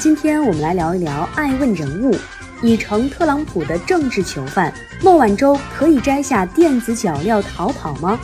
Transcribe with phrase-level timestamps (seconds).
[0.00, 2.10] 今天我们来聊一聊爱问人物，
[2.62, 4.72] 已成特朗普的政治囚犯
[5.04, 8.18] 孟晚舟可以摘下电子脚镣逃跑吗？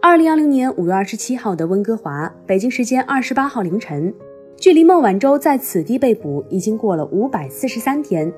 [0.00, 4.14] 二零二零年五月二十七号的温哥华，北京时间二十八号凌晨，
[4.56, 8.32] 距离孟晚舟在此地被捕已经过了五百四十三天。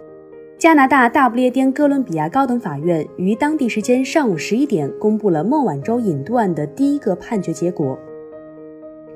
[0.58, 7.98] 加拿大大不列颠哥伦比亚高等法院于当地时间上午十一点公布了孟晚舟引渡案的第一个判决结果，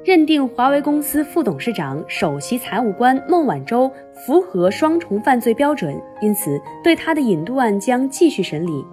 [0.06, 3.90] 认定华为公司副董事长、首席财务官孟晚舟
[4.24, 8.86] 符合双重犯罪标准，因此对他的引渡案将继续审理。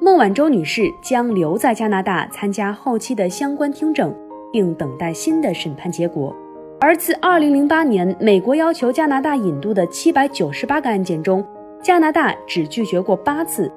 [0.00, 4.14] 孟晚舟女士将留在加拿大参加后期的相关听证，
[4.52, 6.32] 并等待新的审判结果。
[6.78, 11.44] 而自2008年美国要求加拿大引渡的798个案件中，
[11.82, 13.68] 加拿大只拒绝过八次。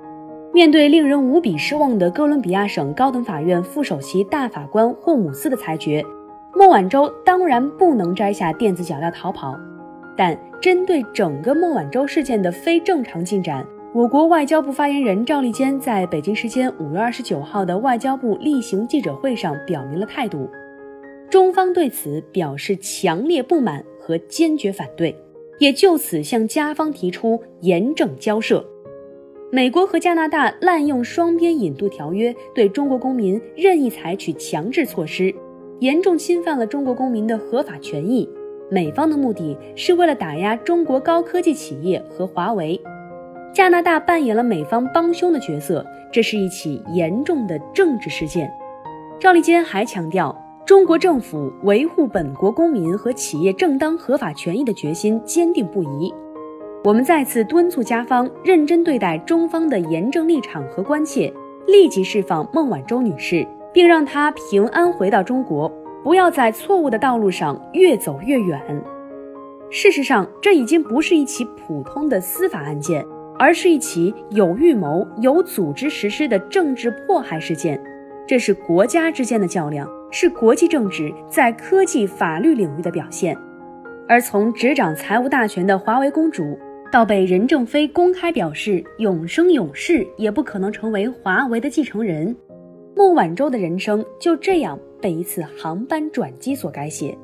[0.53, 6.05] 面对令人无比失望的哥伦比亚省高等法院副首席大法官霍姆斯的裁决，
[6.55, 9.59] 孟晚舟当然不能摘下电子脚镣逃跑。
[10.15, 20.47] 但针对整个孟晚舟事件的非正常进展，我国外交部发言人赵立坚在北京时间五月二十九号的外交部例行记者会上表明了态度，
[21.29, 25.15] 中方对此表示强烈不满和坚决反对，
[25.57, 28.63] 也就此向加方提出严正交涉。
[29.51, 35.33] 美国和加拿大滥用双边引渡条约，对中国公民任意采取强制措施，
[35.83, 38.27] 严重侵犯了中国公民的合法权益。
[38.71, 42.79] 美方的目的是为了打压中国高科技企业和华为。
[43.53, 48.49] 加拿大扮演了美方帮凶的角色，这是一起严重的政治事件。
[49.19, 50.33] 赵立坚还强调，
[50.65, 56.13] 中国政府维护本国公民和企业正当合法权益的决心坚定不移。
[56.85, 61.33] 我们再次敦促加方认真对待中方的严正立场和关切，
[61.67, 65.67] 立即释放孟晚舟女士，并让她平安回到中国，
[66.03, 68.61] 不要在错误的道路上越走越远。
[69.69, 73.05] 事实上，这已经不是一起普通的司法案件。
[73.39, 77.81] 而是一起有预谋、有组织实施的政治迫害事件，
[78.27, 83.35] 这是国家之间的较量，是国际政治在科技法律领域的表现。
[84.07, 86.57] 而从执掌财务大权的华为公主，
[86.91, 92.33] 到被任正非公开表示永生永世也不可能成为华为的继承人，
[92.95, 97.17] 孟晚舟的人生就这样被一次航班转机所改写。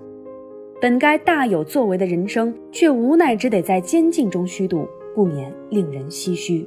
[0.81, 4.87] 本该大有作为的人生，却无奈只得在监禁中虚度。
[5.15, 6.65] 不免令人唏嘘。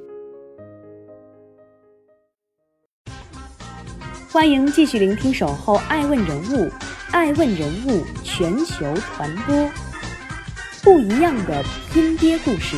[4.31, 6.69] 欢迎继续聆听《守候爱问人物》，
[7.13, 9.71] 爱问人物全球传播，
[10.83, 11.63] 不一样的
[11.93, 12.77] 拼爹故事。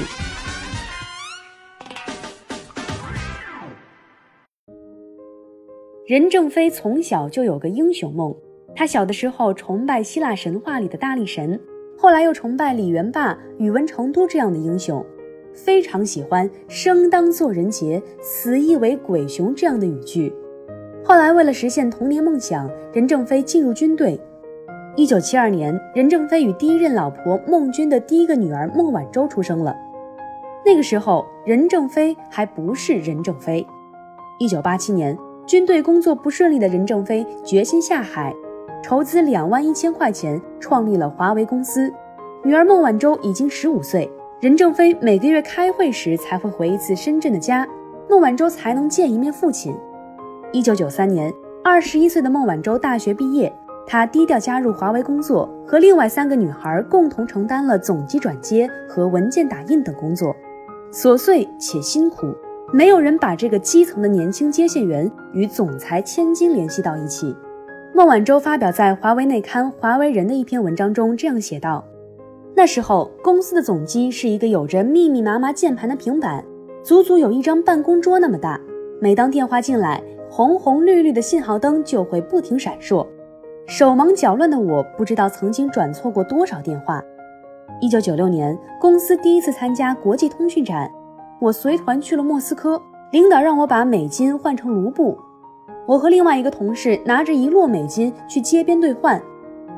[6.06, 8.34] 任正非从小就有个英雄梦，
[8.76, 11.58] 他小的时候崇拜希腊神话里的大力神，
[11.96, 15.02] 后来又崇拜李元霸、宇文成都这样的英雄。
[15.54, 20.30] 非常喜欢“生当作人杰，死亦为鬼雄”这样的语句。
[21.02, 24.20] 后来，为了实现童年梦想，任正非进入军队。
[24.96, 29.74] 一九七二年，任正非与第一任老婆孟军的第一个女儿孟晚舟出生了。
[30.66, 33.66] 那个时候，任正非还不是任正非。
[34.38, 35.16] 一九八七年，
[35.46, 38.34] 军队工作不顺利的任正非决心下海，
[38.82, 41.92] 筹资两万一千块钱，创立了华为公司。
[42.42, 44.10] 女儿孟晚舟已经十五岁。
[44.40, 47.66] 任正非每个月开会时才会回一次深圳的家，
[48.10, 49.74] 孟晚舟才能见一面父亲。
[50.52, 53.50] 一九九三年，二十一岁的孟晚舟大学毕业，
[53.86, 60.36] 她低调加入华为工作，和另外三个女孩共同承担了总机转接和文件打印等工作，
[60.92, 62.34] 琐碎且辛苦。
[62.72, 67.34] 没有人把这个基层的年轻接线员与总裁千金联系到一起。
[67.94, 71.84] 孟晚舟发表在华为内刊《华为人》的一篇文章中这样写道。
[72.56, 76.44] 那时候，公司的总机是一个有着密密麻麻键盘的平板，
[76.82, 78.60] 足足有一张办公桌那么大。
[79.00, 83.06] 每当电话进来，红红绿绿的信号灯就会不停闪烁。
[83.66, 87.02] 手忙脚乱的我，不知道曾经转错过多少电话。
[87.80, 90.90] 一九九六年，公司第一次参加国际通讯展，
[91.44, 92.80] 我随团去了莫斯科，
[93.12, 95.18] 领导让我把美金换成卢布，
[95.86, 99.20] 我和另外一个同事拿着一摞美金去街边兑换。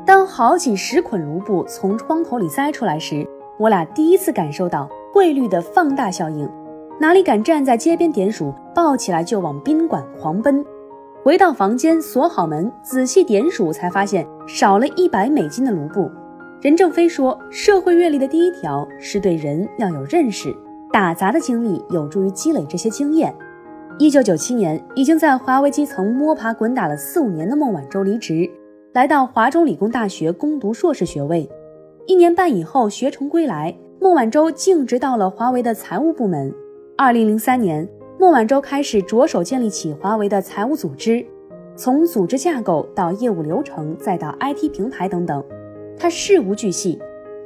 [0.05, 3.27] 当好几十捆卢布从窗口里塞出来时，
[3.59, 6.49] 我俩第一次感受到汇率的放大效应。
[7.01, 10.65] 哪里敢站在街边点数，抱起来就往宾馆狂奔。
[11.25, 16.09] 回到房间，锁好门，仔细点数，才发现少了一百美金的卢布。
[16.61, 20.57] 任正非说，社会阅历的第一条是对人要有认识，
[20.97, 23.35] 打杂的经历有助于积累这些经验。
[23.99, 28.49] 一九九七年，已经在华为基层摸爬滚打了四五年的孟晚舟离职，
[28.95, 31.47] 来到华中理工大学攻读硕士学位。
[32.07, 36.51] 一年半以后学成归来，孟晚舟径直到了华为的财务部门。
[36.97, 37.87] 二零零三年，
[38.19, 41.23] 孟晚舟开始着手建立起华为的财务组织，
[41.77, 45.45] 从组织架构到业务流程，再到 IT 平台等等，
[45.99, 46.99] 他事无巨细。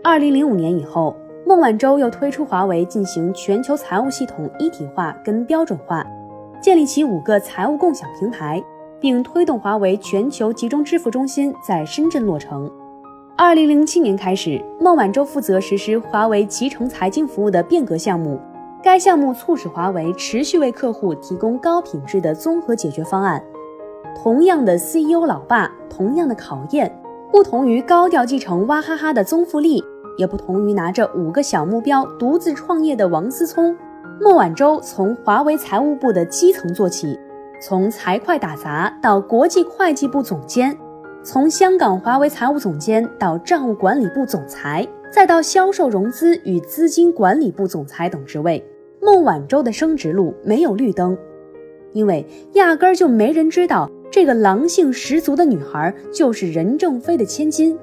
[0.05, 1.17] 二零零五年以后，
[1.47, 6.07] 孟晚舟又推出华为进行全球财务系统一体化跟标准化，
[6.63, 8.63] 建立起五个财务共享平台，
[9.01, 12.71] 并推动华为全球集中支付中心在深圳落成。
[13.37, 18.39] 二零零七年开始，孟晚舟负责实施华为集成财经服务的变革项目。
[18.83, 23.43] 该项目促使华为持续为客户提供高品质的综合解决方案。
[24.23, 26.95] 同样的 CEO 老爸，同样的考验，
[27.31, 29.83] 不同于高调继承娃哈哈的宗馥莉，
[30.21, 33.75] 也不同于拿着五个小目标独自创业的王思聪。
[34.21, 37.19] 孟晚舟从华为财务部的基层做起，
[37.59, 40.77] 从财会打杂到国际会计部总监，
[41.23, 44.87] 从香港华为财务总监到账务管理部总裁。
[45.11, 48.65] 再到销售融资与资金管理部总裁等职位，
[49.01, 51.19] 孟晚舟的升职路没有绿灯，
[51.93, 57.77] 因为压根儿就没人知道这个狼性十足的女孩就是任正非的千金。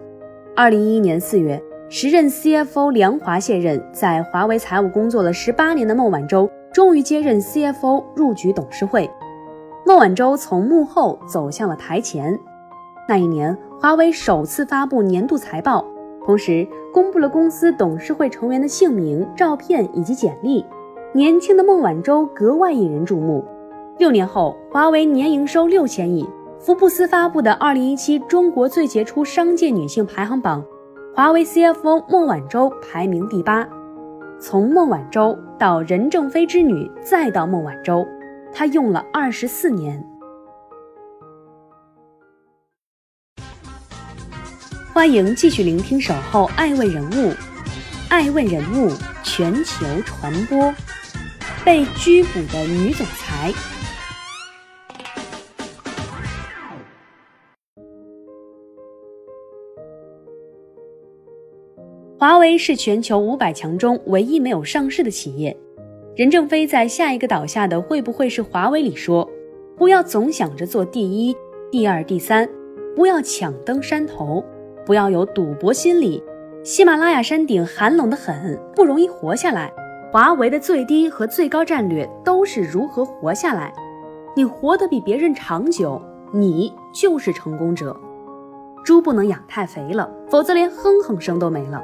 [0.55, 9.09] 二零一一年四月，时任 CFO 梁华卸任，在华为财务工作了十八年的孟晚舟终于接任 CFO 入局董事会。
[9.85, 12.37] 孟晚舟从幕后走向了台前。
[13.07, 15.85] 那一年，华为首次发布年度财报。
[16.25, 20.65] 同时公布了公司董事会成员的姓名、照片以及简历。
[21.13, 23.45] 年轻的孟晚舟格外引人注目。
[23.97, 26.27] 六年后，华为年营收六千亿。
[26.59, 30.61] 福布斯发布的二零一七中国最杰出商界女性排行榜，
[31.17, 33.67] 华为 CFO 孟晚舟排名第八。
[34.39, 38.07] 从孟晚舟到任正非之女，再到孟晚舟，
[38.53, 39.99] 她用了二十四年。
[44.93, 47.31] 欢迎继续聆听《守候爱问人物》，
[48.09, 48.93] 爱问人物
[49.23, 50.71] 全球传播。
[51.65, 53.51] 被拘捕的女总裁。
[62.27, 65.55] 华为是全球五百强中唯一没有上市的企业。
[66.13, 69.25] 任正非在下一个倒下的会不会是华为里说
[69.79, 71.33] ：“不要总想着做第一、
[71.71, 72.45] 第二、第三，
[72.97, 74.43] 不要抢登山头。”
[74.85, 76.21] 不要有赌博心理。
[76.65, 79.71] 喜马拉雅山顶寒冷的很，不容易活下来。
[80.11, 83.73] 华为的最低和最高战略都是如何活下来。
[84.35, 86.01] 你活得比别人长久，
[86.33, 87.95] 你就是成功者。
[88.83, 91.81] 猪不能养太肥了，否则连哼哼声都没了。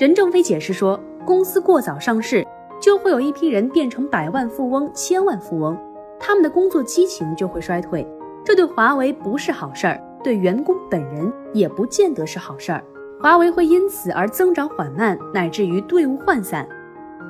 [0.00, 2.42] 任正非解释说，公司过早上市，
[2.80, 5.78] 就会有一批人变成百万富翁、千万富翁，
[6.18, 8.08] 他们的工作激情就会衰退，
[8.42, 10.02] 这对华为不是好事儿。
[10.24, 12.82] 对员工本人也不见得是好事儿，
[13.20, 16.66] 华为会因此而增长缓慢，乃至于队伍涣散。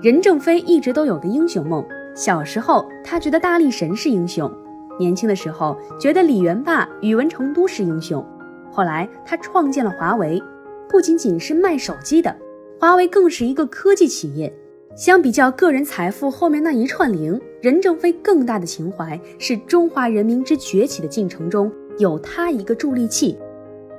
[0.00, 4.49] 任正非一直都有个英雄梦，小时候他觉得大力神是英雄，
[4.97, 8.25] 年轻的时候觉得李元霸、宇文成都是英雄，
[8.71, 10.40] 后来他创建了华为，
[10.88, 12.33] 不仅仅是卖手机的，
[12.80, 14.50] 华为更是一个科技企业。
[14.96, 21.70] 相比较个人财富后面那一串零，任正非更大的情怀是中华人民之崛起的进程中。
[21.99, 23.38] 有他一个助力器。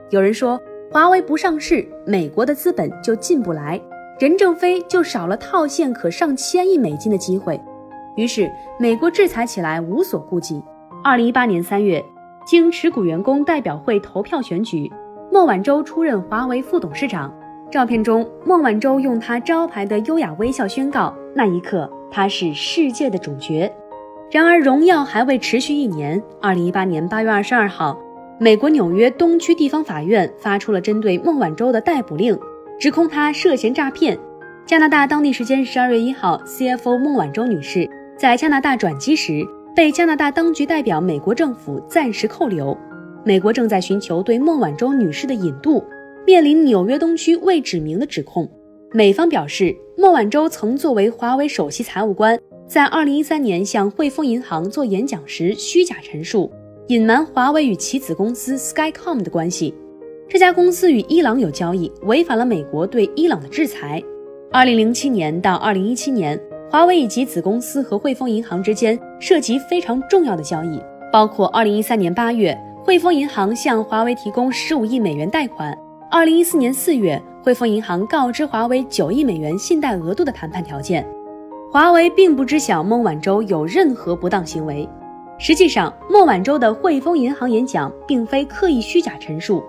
[0.09, 0.59] 有人说，
[0.91, 3.79] 华为不上市，美国的资本就进不来，
[4.19, 7.61] 任正非就少了套现可上千亿美金的机会。
[8.17, 10.59] 于是，美国制裁起来无所顾忌。
[11.03, 12.03] 二零一八年三月，
[12.47, 14.91] 经持股员工代表会投票选举，
[15.31, 17.31] 孟晚舟出任华为副董事长。
[17.71, 23.71] 照片中，孟晚舟用她招牌的优雅微笑宣告：“那一刻，她是世界的主角。”
[24.29, 26.21] 然而，荣耀还未持续一年。
[26.41, 27.97] 二零一八年八月二十二号，
[28.37, 32.37] 美国纽约东区地方法院发出了针对孟晚舟的逮捕令，
[32.77, 34.19] 指控她涉嫌诈骗。
[34.65, 42.77] 加拿大当地时间十二月一号，CFO 孟晚舟女士在加拿大转机时，被加拿大当局代表美国政府暂时扣留。
[43.23, 45.81] 美国正在寻求对孟晚舟女士的引渡，
[46.25, 48.49] 面临纽约东区未指名的指控。
[48.93, 52.39] 美方表示，孟晚舟曾作为华为首席财务官。
[52.67, 56.49] 在二零一三年向汇丰银行做演讲时，虚假陈述，
[56.87, 59.73] 隐瞒华为与其子公司 Skycom 的关系。
[60.29, 64.01] 这家公司与伊朗有交易，违反了美国对伊朗的制裁。
[64.51, 75.73] 二零零七年到二零一七年，华为以及子公司和汇丰银行之间涉及非常重要的交易，包括二零一三年八月，汇丰银行向华为提供十五亿美元贷款；
[76.13, 81.08] 二零一四年四月，汇丰银行告知华为九亿美元信贷额度的谈判条件。
[81.72, 84.88] 华为并不知晓孟晚舟有任何不当行为。
[85.39, 89.63] 实际上，孟晚舟的汇丰银行演讲并非刻意虚假陈述，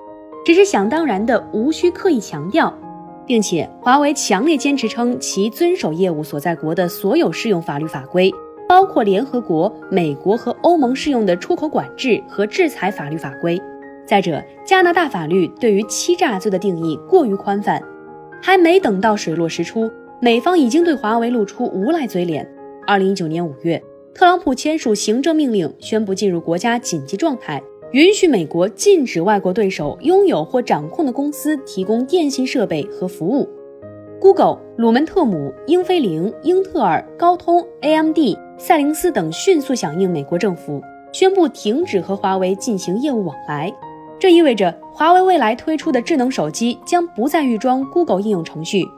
[0.44, 2.76] 只是想当然的无需刻意强调。
[3.24, 8.34] 并且，华为强烈坚持称其遵守业务所在国的所有适用法律法规，
[8.68, 13.62] 包括联合国、美国和欧盟适用的出口管制和制裁法律法规。
[14.06, 17.82] 再者，加拿大法律对于欺诈罪的定义过于宽泛，
[18.42, 19.90] 还没等到水落石出，
[20.20, 22.46] 美方已经对华为露出无赖嘴脸。
[22.86, 23.82] 二零一九年五月，
[24.14, 27.62] 特朗普签署行政命令，宣布进入国家紧急状态。
[27.92, 33.46] 允许美国禁止外国对手拥有或掌控的公司提供电信设备和服务。
[34.18, 38.16] Google、鲁门特姆、英飞凌、英特尔、高通、AMD、
[38.56, 40.80] 赛灵思等迅速响应美国政府，
[41.12, 43.70] 宣布停止和华为进行业务往来。
[44.22, 48.88] 这意味着华为未来推出的智能手机将不再预装 Google 应用程序。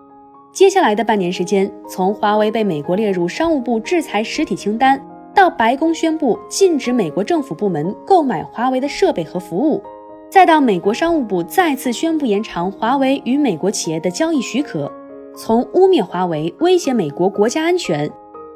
[0.52, 5.00] 接下来的半年时间，从华为被美国列入商务部制裁实体清单。
[5.34, 9.82] 到白宫宣布禁止美国政府部门购买华为的设备和服务，
[10.28, 14.92] 再到美国商务部再次宣布延长华为与美国企业的交易许可，
[15.34, 18.10] 从污蔑华为威胁美国国家安全，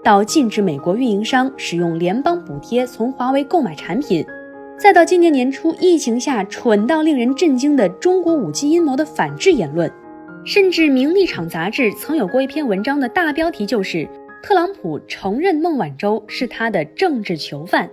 [0.04, 4.22] 到禁止美国运营商使用联邦补贴从华为购买产品，
[4.78, 9.90] 再到今年年初疫情下蠢到令人震惊的中国五 G 阴谋的反制言论，
[10.44, 14.08] 甚至《名利场》杂志曾有过一篇文章的大标题就是。
[14.40, 17.90] 特朗普承认孟晚舟是他的政治囚犯，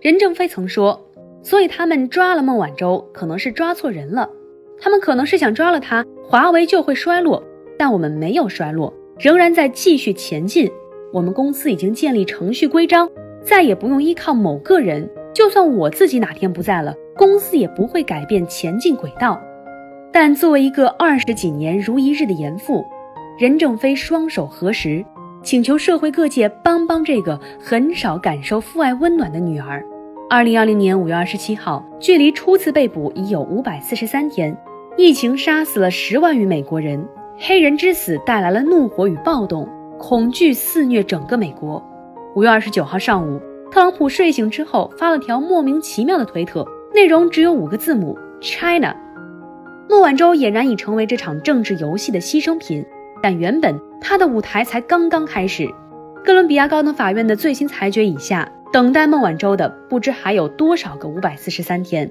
[0.00, 0.98] 任正非曾说，
[1.42, 4.30] 所以他们抓了孟晚舟，可能是抓错人了。
[4.80, 7.42] 他们可能是想抓了他，华为就会衰落，
[7.76, 10.70] 但我们没有衰落，仍然在继续前进。
[11.12, 13.10] 我们公司已经建立程序规章，
[13.42, 15.10] 再也不用依靠某个人。
[15.32, 19.40] 就算我自己哪天不在了，公司也不会改变前进轨道。
[20.12, 22.84] 但作为一个二十几年如一日的严父，
[23.38, 25.04] 任正非双手合十。
[25.42, 29.82] 请求社会各界帮帮这个很少感受父爱温暖的女儿。
[30.28, 34.54] 二零二零年五月二十七号，距离初次被捕已有五百四十三天，
[34.98, 37.02] 疫情杀死了十万余美国人，
[37.38, 39.66] 黑人之死带来了怒火与暴动，
[39.98, 41.82] 恐惧肆虐整个美国。
[42.34, 48.94] 五月二十九号上午，特朗普睡醒之后发了条莫名其妙的推特，内容只有五个字母：China。
[49.88, 52.84] 孟晚舟俨然已成为这场政治游戏的牺牲品。
[53.22, 55.68] 但原本他的舞台才刚刚开始，
[56.24, 62.10] 哥伦比亚高等法院的最新裁决以下，等待孟晚舟的不知还有多少个五百四十三天。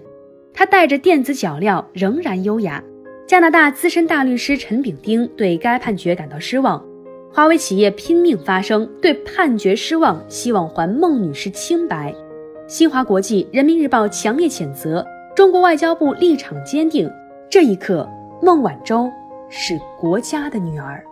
[0.53, 2.81] 他带着电子脚镣，仍然优雅。
[3.27, 6.83] 加拿大资深大律师陈炳丁对该判决感到失望。
[7.31, 12.13] 华为企业拼命发声，对判决失望，希望还孟女士清白。
[12.67, 15.05] 新华国际、人民日报强烈谴责，
[15.35, 17.09] 中国外交部立场坚定。
[17.47, 18.07] 这一刻，
[18.41, 19.09] 孟晚舟。
[19.51, 21.03] 是国家的女儿。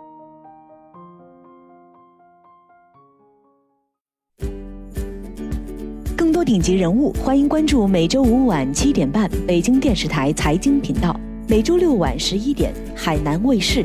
[6.16, 13.84] 更多顶级人物，欢迎关注每周五晚七点半北京电视台财经频道，每周六晚十一点海南卫视